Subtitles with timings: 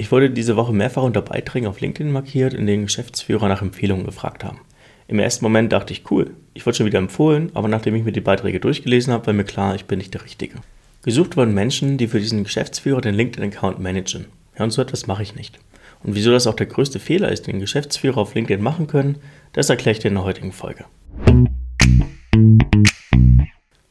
[0.00, 4.06] Ich wurde diese Woche mehrfach unter Beiträgen auf LinkedIn markiert, in denen Geschäftsführer nach Empfehlungen
[4.06, 4.60] gefragt haben.
[5.08, 8.12] Im ersten Moment dachte ich, cool, ich wurde schon wieder empfohlen, aber nachdem ich mir
[8.12, 10.54] die Beiträge durchgelesen habe, war mir klar, ich bin nicht der Richtige.
[11.02, 14.24] Gesucht wurden Menschen, die für diesen Geschäftsführer den LinkedIn-Account managen.
[14.56, 15.58] Ja, und so etwas mache ich nicht.
[16.02, 19.18] Und wieso das auch der größte Fehler ist, den Geschäftsführer auf LinkedIn machen können,
[19.52, 20.86] das erkläre ich dir in der heutigen Folge.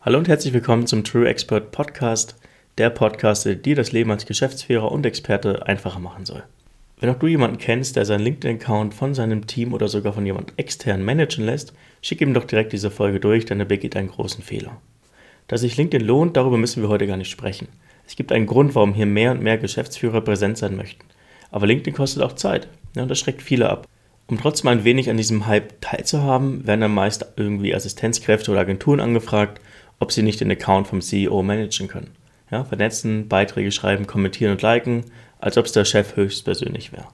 [0.02, 2.36] Hallo und herzlich willkommen zum True Expert Podcast
[2.80, 6.43] der Podcast, der dir das Leben als Geschäftsführer und Experte einfacher machen soll.
[7.00, 10.53] Wenn auch du jemanden kennst, der seinen LinkedIn-Account von seinem Team oder sogar von jemand
[10.58, 14.44] extern managen lässt, schick ihm doch direkt diese Folge durch, denn er begeht einen großen
[14.44, 14.81] Fehler.
[15.48, 17.67] Dass sich LinkedIn lohnt, darüber müssen wir heute gar nicht sprechen.
[18.08, 21.05] Es gibt einen Grund, warum hier mehr und mehr Geschäftsführer präsent sein möchten.
[21.52, 23.88] Aber LinkedIn kostet auch Zeit ja, und das schreckt viele ab.
[24.27, 29.00] Um trotzdem ein wenig an diesem Hype teilzuhaben, werden dann meist irgendwie Assistenzkräfte oder Agenturen
[29.00, 29.59] angefragt,
[30.00, 32.11] ob sie nicht den Account vom CEO managen können.
[32.52, 35.05] Ja, vernetzen, Beiträge schreiben, kommentieren und liken,
[35.39, 37.08] als ob es der Chef höchstpersönlich wäre.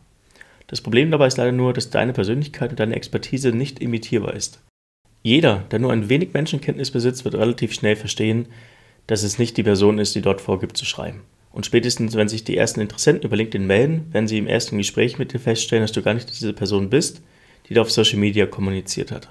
[0.67, 4.61] Das Problem dabei ist leider nur, dass deine Persönlichkeit und deine Expertise nicht imitierbar ist.
[5.21, 8.47] Jeder, der nur ein wenig Menschenkenntnis besitzt, wird relativ schnell verstehen,
[9.07, 11.21] dass es nicht die Person ist, die dort vorgibt zu schreiben.
[11.51, 15.17] Und spätestens, wenn sich die ersten Interessenten über LinkedIn melden, werden sie im ersten Gespräch
[15.17, 17.21] mit dir feststellen, dass du gar nicht diese Person bist,
[17.69, 19.29] die da auf Social Media kommuniziert hat.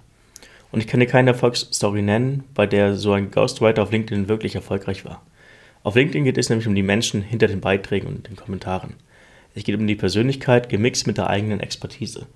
[0.72, 4.54] Und ich kann dir keine Erfolgsstory nennen, bei der so ein Ghostwriter auf LinkedIn wirklich
[4.54, 5.22] erfolgreich war.
[5.84, 8.94] Auf LinkedIn geht es nämlich um die Menschen hinter den Beiträgen und den Kommentaren.
[9.54, 12.26] Es geht um die Persönlichkeit gemixt mit der eigenen Expertise.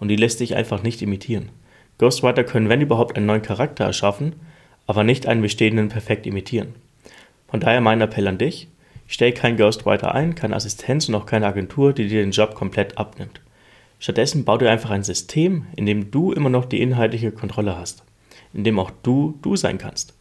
[0.00, 1.50] Und die lässt sich einfach nicht imitieren.
[1.98, 4.36] Ghostwriter können, wenn überhaupt, einen neuen Charakter erschaffen,
[4.86, 6.74] aber nicht einen bestehenden perfekt imitieren.
[7.46, 8.68] Von daher mein Appell an dich,
[9.06, 12.96] stell keinen Ghostwriter ein, keine Assistenz und auch keine Agentur, die dir den Job komplett
[12.96, 13.42] abnimmt.
[13.98, 18.02] Stattdessen bau dir einfach ein System, in dem du immer noch die inhaltliche Kontrolle hast,
[18.54, 20.14] in dem auch du du sein kannst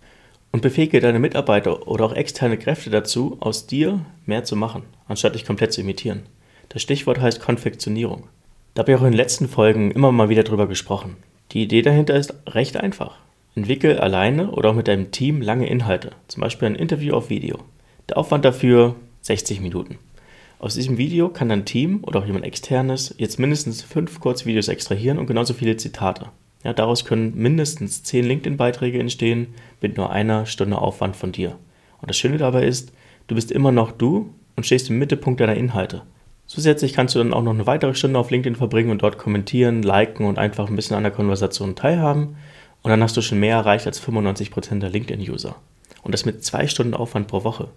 [0.53, 5.35] und befähige deine Mitarbeiter oder auch externe Kräfte dazu, aus dir mehr zu machen, anstatt
[5.35, 6.27] dich komplett zu imitieren.
[6.69, 8.27] Das Stichwort heißt Konfektionierung.
[8.73, 11.17] Da habe ich auch in den letzten Folgen immer mal wieder drüber gesprochen.
[11.51, 13.17] Die Idee dahinter ist recht einfach.
[13.55, 17.59] Entwickel alleine oder auch mit deinem Team lange Inhalte, zum Beispiel ein Interview auf Video.
[18.09, 19.97] Der Aufwand dafür 60 Minuten.
[20.59, 25.17] Aus diesem Video kann dein Team oder auch jemand externes jetzt mindestens fünf Kurzvideos extrahieren
[25.17, 26.29] und genauso viele Zitate.
[26.63, 31.57] Ja, daraus können mindestens 10 LinkedIn-Beiträge entstehen mit nur einer Stunde Aufwand von dir.
[32.01, 32.93] Und das Schöne dabei ist,
[33.27, 36.03] du bist immer noch du und stehst im Mittelpunkt deiner Inhalte.
[36.45, 39.81] Zusätzlich kannst du dann auch noch eine weitere Stunde auf LinkedIn verbringen und dort kommentieren,
[39.81, 42.35] liken und einfach ein bisschen an der Konversation teilhaben.
[42.81, 45.55] Und dann hast du schon mehr erreicht als 95% der LinkedIn-User.
[46.03, 47.69] Und das mit zwei Stunden Aufwand pro Woche.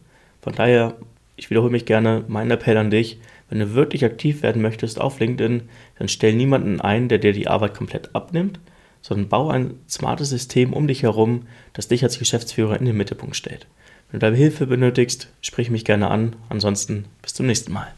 [0.43, 0.95] Von daher,
[1.37, 5.21] ich wiederhole mich gerne, mein Appell an dich, wenn du wirklich aktiv werden möchtest auf
[5.21, 8.59] LinkedIn, dann stell niemanden ein, der dir die Arbeit komplett abnimmt,
[9.07, 11.43] sondern bau ein smartes System um dich herum,
[11.75, 13.69] das dich als Geschäftsführer in den Mittelpunkt stellt.
[14.11, 16.35] Wenn du dabei Hilfe benötigst, sprich mich gerne an.
[16.49, 17.95] Ansonsten bis zum nächsten Mal.